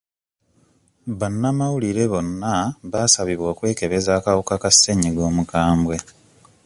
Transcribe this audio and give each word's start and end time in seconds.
Bannamawulire 1.19 2.03
bonna 2.11 2.53
baasabibwa 2.91 3.47
okwekebeza 3.53 4.11
akawuka 4.19 4.55
ka 4.61 4.69
ssenyiga 4.73 5.21
omukambwe. 5.29 5.97